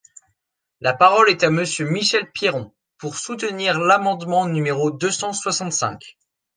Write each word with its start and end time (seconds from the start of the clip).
La 0.79 0.95
parole 0.95 1.29
est 1.29 1.43
à 1.43 1.51
Monsieur 1.51 1.87
Michel 1.87 2.31
Piron, 2.31 2.73
pour 2.97 3.19
soutenir 3.19 3.77
l’amendement 3.77 4.47
numéro 4.47 4.89
deux 4.89 5.11
cent 5.11 5.31
soixante-cinq. 5.31 6.17